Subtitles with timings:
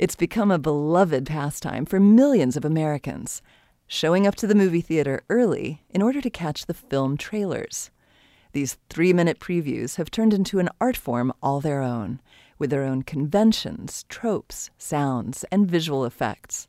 [0.00, 3.42] It's become a beloved pastime for millions of Americans,
[3.86, 7.90] showing up to the movie theater early in order to catch the film trailers.
[8.52, 12.22] These three minute previews have turned into an art form all their own,
[12.58, 16.66] with their own conventions, tropes, sounds, and visual effects.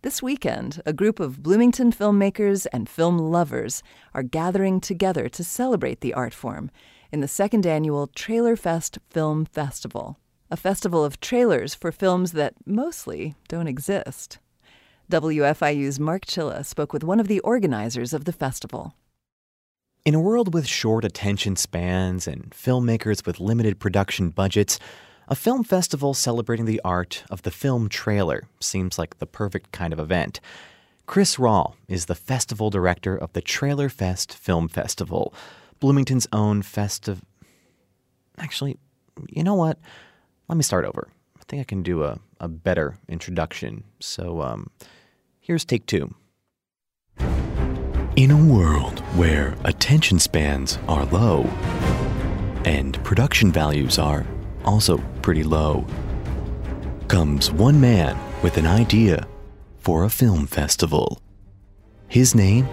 [0.00, 3.82] This weekend, a group of Bloomington filmmakers and film lovers
[4.14, 6.70] are gathering together to celebrate the art form
[7.12, 10.18] in the second annual Trailer Fest Film Festival,
[10.50, 14.38] a festival of trailers for films that mostly don't exist.
[15.10, 18.94] WFIU's Mark Chilla spoke with one of the organizers of the festival.
[20.04, 24.78] In a world with short attention spans and filmmakers with limited production budgets,
[25.28, 29.92] a film festival celebrating the art of the film trailer seems like the perfect kind
[29.92, 30.40] of event.
[31.06, 35.34] Chris Rawl is the festival director of the Trailer Fest Film Festival,
[35.80, 37.20] Bloomington's own festive.
[38.38, 38.76] Actually,
[39.28, 39.78] you know what?
[40.48, 41.08] Let me start over.
[41.38, 43.84] I think I can do a, a better introduction.
[44.00, 44.70] So, um,
[45.40, 46.14] here's take two.
[48.16, 51.42] In a world where attention spans are low
[52.64, 54.26] and production values are
[54.64, 55.84] also pretty low,
[57.08, 59.26] comes one man with an idea
[59.78, 61.20] for a film festival.
[62.08, 62.66] His name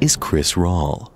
[0.00, 1.10] is Chris Rawl.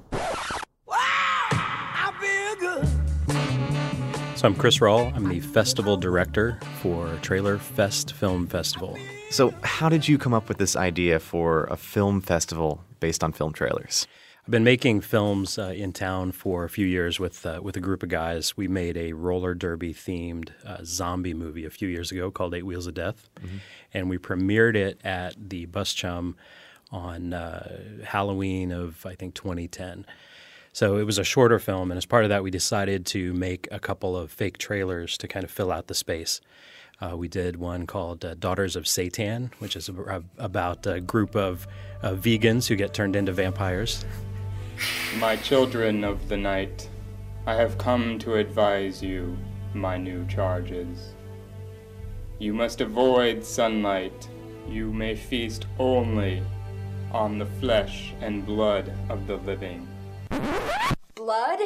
[4.42, 5.14] So I'm Chris Rawl.
[5.14, 8.98] I'm the festival director for Trailer Fest Film Festival.
[9.30, 13.30] So, how did you come up with this idea for a film festival based on
[13.30, 14.08] film trailers?
[14.44, 17.80] I've been making films uh, in town for a few years with uh, with a
[17.80, 18.56] group of guys.
[18.56, 22.66] We made a roller derby themed uh, zombie movie a few years ago called Eight
[22.66, 23.58] Wheels of Death, mm-hmm.
[23.94, 26.34] and we premiered it at the Bus Chum
[26.90, 30.04] on uh, Halloween of I think 2010.
[30.74, 33.68] So it was a shorter film, and as part of that, we decided to make
[33.70, 36.40] a couple of fake trailers to kind of fill out the space.
[36.98, 41.36] Uh, we did one called uh, Daughters of Satan, which is a, about a group
[41.36, 41.66] of
[42.02, 44.06] uh, vegans who get turned into vampires.
[45.18, 46.88] My children of the night,
[47.46, 49.36] I have come to advise you
[49.74, 51.12] my new charges.
[52.38, 54.28] You must avoid sunlight.
[54.66, 56.42] You may feast only
[57.11, 59.86] on the flesh and blood of the living.
[61.14, 61.60] Blood?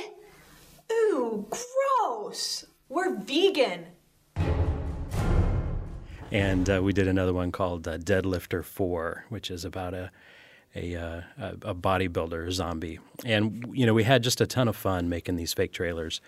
[0.93, 2.67] Ooh, gross!
[2.89, 3.87] We're vegan.
[6.31, 10.11] And uh, we did another one called uh, Deadlifter 4, which is about a,
[10.75, 11.23] a, uh,
[11.63, 12.99] a bodybuilder zombie.
[13.25, 16.21] And, you know, we had just a ton of fun making these fake trailers.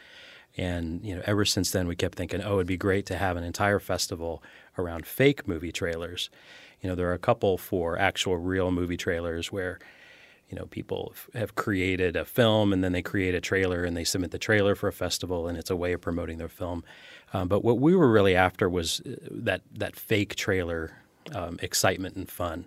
[0.57, 3.37] And, you know, ever since then, we kept thinking, oh, it'd be great to have
[3.37, 4.43] an entire festival
[4.79, 6.31] around fake movie trailers.
[6.81, 9.79] You know, there are a couple for actual real movie trailers where–
[10.49, 14.05] you know, people have created a film and then they create a trailer and they
[14.05, 16.85] submit the trailer for a festival and it's a way of promoting their film.
[17.33, 20.93] Um, but what we were really after was uh, that that fake trailer
[21.35, 22.65] um, excitement and fun.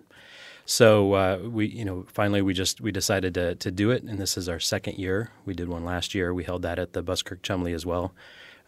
[0.64, 4.20] So uh, we, you know, finally we just we decided to to do it, and
[4.20, 5.30] this is our second year.
[5.44, 6.32] We did one last year.
[6.32, 8.14] We held that at the Buskirk Chumley as well,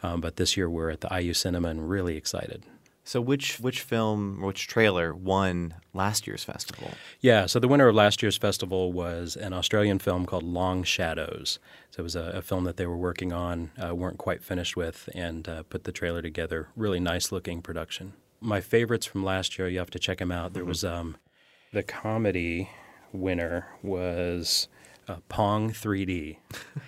[0.03, 2.65] um, but this year we're at the IU Cinema and really excited.
[3.07, 6.91] So which which film, which trailer won last year's festival?
[7.21, 11.59] Yeah, so the winner of last year's festival was an Australian film called Long Shadows.
[11.91, 14.75] So it was a, a film that they were working on, uh, weren't quite finished
[14.75, 16.69] with, and uh, put the trailer together.
[16.77, 18.15] Really nice looking production.
[18.41, 20.55] My favorites from last year, you have to check them out.
[20.55, 20.69] There mm-hmm.
[20.71, 21.19] was um,
[21.75, 22.71] the comedy
[23.13, 24.69] winner was
[25.09, 26.39] uh, Pong 3D.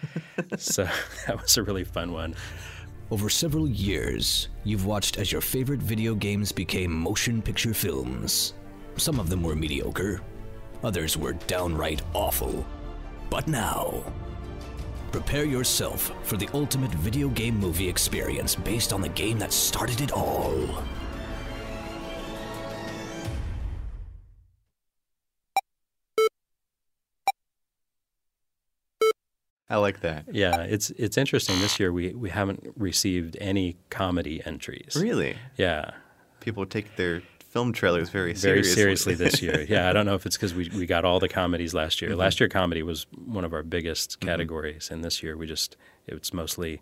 [0.57, 0.89] so
[1.27, 2.35] that was a really fun one.
[3.09, 8.55] Over several years, you've watched as your favorite video games became motion picture films.
[8.97, 10.23] Some of them were mediocre,
[10.83, 12.67] others were downright awful.
[13.31, 14.03] But now,
[15.13, 20.01] prepare yourself for the ultimate video game movie experience based on the game that started
[20.01, 20.69] it all.
[29.69, 30.27] I like that.
[30.31, 31.59] Yeah, it's it's interesting.
[31.61, 34.97] This year we we haven't received any comedy entries.
[34.97, 35.37] Really?
[35.57, 35.91] Yeah.
[36.41, 38.75] People take their film trailers very very seriously.
[38.75, 39.63] seriously this year.
[39.69, 42.13] yeah, I don't know if it's because we we got all the comedies last year.
[42.13, 42.21] Mm-hmm.
[42.21, 44.29] Last year comedy was one of our biggest mm-hmm.
[44.29, 44.95] categories, mm-hmm.
[44.95, 45.77] and this year we just
[46.07, 46.81] it's mostly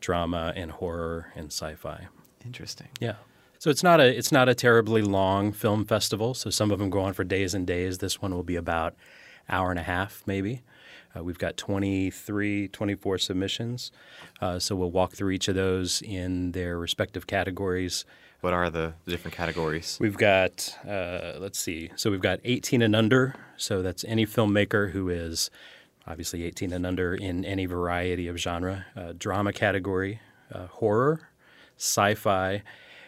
[0.00, 2.06] drama and horror and sci-fi.
[2.44, 2.88] Interesting.
[3.00, 3.16] Yeah.
[3.58, 6.34] So it's not a it's not a terribly long film festival.
[6.34, 7.98] So some of them go on for days and days.
[7.98, 8.94] This one will be about
[9.48, 10.62] hour and a half maybe.
[11.16, 13.90] Uh, we've got 23, 24 submissions.
[14.40, 18.04] Uh, so we'll walk through each of those in their respective categories.
[18.40, 19.98] What are the, the different categories?
[20.00, 23.34] We've got, uh, let's see, so we've got 18 and under.
[23.56, 25.50] So that's any filmmaker who is
[26.06, 28.86] obviously 18 and under in any variety of genre.
[28.96, 30.20] Uh, drama category,
[30.52, 31.28] uh, horror,
[31.76, 32.62] sci fi.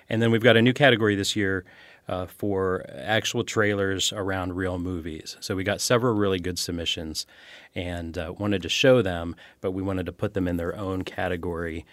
[0.09, 1.65] And then we've got a new category this year
[2.09, 5.37] uh, for actual trailers around real movies.
[5.41, 7.27] So we got several really good submissions
[7.75, 11.03] and uh, wanted to show them, but we wanted to put them in their own
[11.03, 11.85] category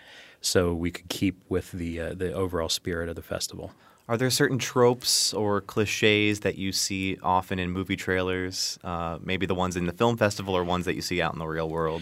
[0.41, 3.71] so we could keep with the uh, the overall spirit of the festival.
[4.07, 8.79] Are there certain tropes or cliches that you see often in movie trailers?
[8.83, 11.39] Uh, maybe the ones in the film festival or ones that you see out in
[11.39, 12.01] the real world?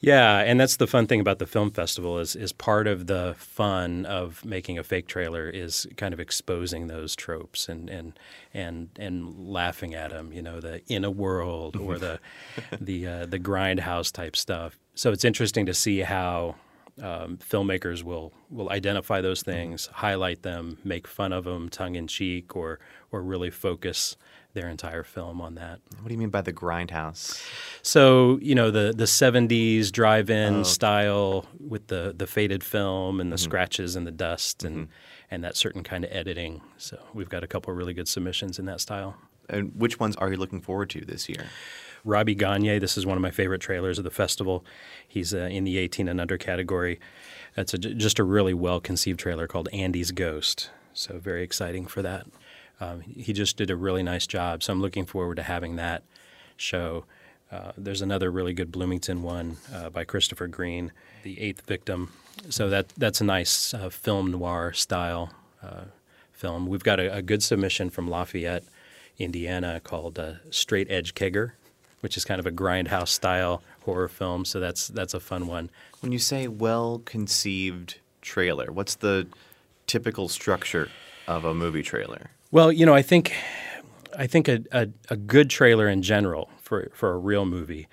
[0.00, 3.34] Yeah, and that's the fun thing about the film festival is is part of the
[3.36, 8.18] fun of making a fake trailer is kind of exposing those tropes and and
[8.54, 10.32] and and laughing at them.
[10.32, 12.20] You know, the in a world or the
[12.80, 14.78] the uh, the grindhouse type stuff.
[14.94, 16.54] So it's interesting to see how
[17.02, 22.06] um, filmmakers will will identify those things, highlight them, make fun of them, tongue in
[22.06, 22.78] cheek, or
[23.10, 24.16] or really focus
[24.54, 25.80] their entire film on that.
[26.00, 27.40] What do you mean by the grindhouse?
[27.82, 30.62] So you know the the '70s drive-in oh.
[30.62, 33.44] style with the the faded film and the mm-hmm.
[33.44, 34.92] scratches and the dust and mm-hmm.
[35.30, 36.60] and that certain kind of editing.
[36.76, 39.16] So we've got a couple of really good submissions in that style.
[39.48, 41.46] And which ones are you looking forward to this year?
[42.04, 44.64] Robbie Gagne, this is one of my favorite trailers of the festival.
[45.06, 47.00] He's uh, in the 18 and under category.
[47.56, 50.70] It's a, just a really well conceived trailer called Andy's Ghost.
[50.92, 52.26] So very exciting for that.
[52.80, 54.62] Um, he just did a really nice job.
[54.62, 56.04] So I'm looking forward to having that
[56.56, 57.04] show.
[57.50, 60.92] Uh, there's another really good Bloomington one uh, by Christopher Green,
[61.22, 62.12] The Eighth Victim.
[62.50, 65.84] So that that's a nice uh, film noir style uh,
[66.32, 66.66] film.
[66.66, 68.64] We've got a, a, good submission from Lafayette,
[69.18, 71.52] Indiana, called uh, Straight Edge Kegger,
[72.00, 74.44] which is kind of a grindhouse style horror film.
[74.44, 75.70] So that's that's a fun one.
[76.00, 79.26] When you say well conceived trailer, what's the
[79.86, 80.90] typical structure
[81.26, 82.30] of a movie trailer?
[82.50, 83.34] Well, you know, I think
[84.18, 87.86] I think a, a, a, good trailer in general for, for a real movie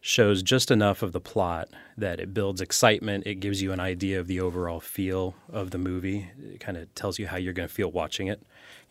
[0.00, 1.68] shows just enough of the plot
[1.98, 3.26] that it builds excitement.
[3.26, 6.30] It gives you an idea of the overall feel of the movie.
[6.40, 8.40] It kind of tells you how you're going to feel watching it.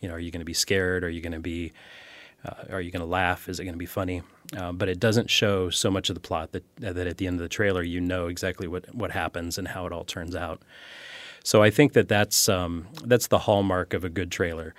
[0.00, 1.04] You know, are you going to be scared?
[1.04, 1.72] Are you going to be
[2.44, 3.48] uh, are you going to laugh?
[3.48, 4.22] Is it going to be funny?
[4.54, 7.36] Uh, but it doesn't show so much of the plot that that at the end
[7.36, 10.60] of the trailer you know exactly what what happens and how it all turns out.
[11.42, 14.74] So I think that that's um, that's the hallmark of a good trailer.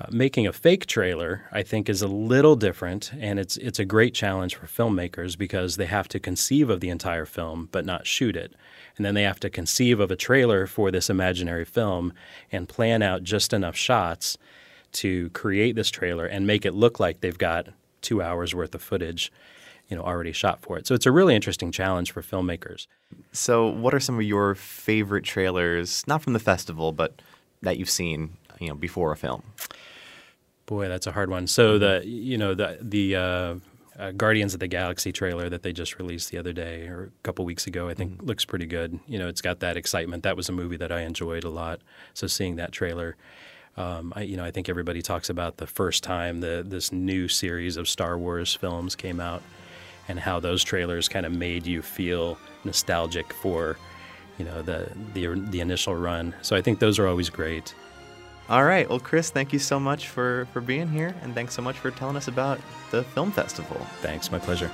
[0.00, 3.84] Uh, making a fake trailer, I think, is a little different, and it's it's a
[3.84, 8.06] great challenge for filmmakers because they have to conceive of the entire film but not
[8.06, 8.54] shoot it,
[8.96, 12.14] and then they have to conceive of a trailer for this imaginary film
[12.50, 14.38] and plan out just enough shots
[14.92, 17.68] to create this trailer and make it look like they've got
[18.00, 19.30] two hours worth of footage,
[19.88, 20.86] you know, already shot for it.
[20.86, 22.86] So it's a really interesting challenge for filmmakers.
[23.32, 27.20] So, what are some of your favorite trailers, not from the festival, but
[27.60, 29.42] that you've seen, you know, before a film?
[30.70, 31.48] Boy, that's a hard one.
[31.48, 33.54] So the you know the the uh,
[33.98, 37.22] uh, Guardians of the Galaxy trailer that they just released the other day or a
[37.24, 39.00] couple weeks ago, I think mm looks pretty good.
[39.08, 40.22] You know, it's got that excitement.
[40.22, 41.80] That was a movie that I enjoyed a lot.
[42.14, 43.16] So seeing that trailer,
[43.76, 47.26] um, I, you know, I think everybody talks about the first time the this new
[47.26, 49.42] series of Star Wars films came out,
[50.06, 53.76] and how those trailers kind of made you feel nostalgic for,
[54.38, 56.32] you know, the the the initial run.
[56.42, 57.74] So I think those are always great.
[58.50, 58.88] All right.
[58.90, 61.92] Well, Chris, thank you so much for, for being here, and thanks so much for
[61.92, 62.58] telling us about
[62.90, 63.76] the film festival.
[64.02, 64.32] Thanks.
[64.32, 64.68] My pleasure.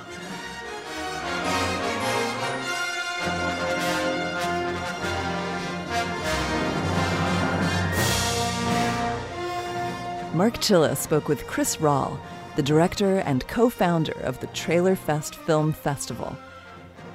[10.34, 12.19] Mark Chilla spoke with Chris Rahl,
[12.56, 16.34] the director and co founder of the Trailer Fest Film Festival.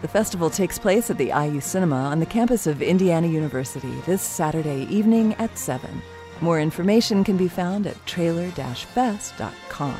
[0.03, 4.21] The festival takes place at the IU Cinema on the campus of Indiana University this
[4.21, 6.03] Saturday evening at 7.
[6.41, 9.95] More information can be found at trailer-fest.com.